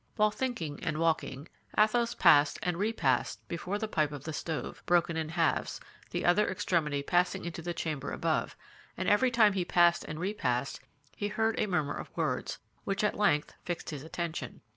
[0.15, 1.47] While thinking and walking,
[1.77, 6.49] Athos passed and repassed before the pipe of the stove, broken in halves, the other
[6.49, 8.55] extremity passing into the chamber above;
[8.97, 10.79] and every time he passed and repassed
[11.15, 14.61] he heard a murmur of words, which at length fixed his attention.